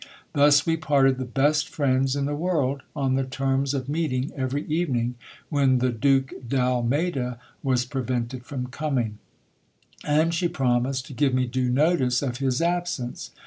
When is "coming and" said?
8.65-10.33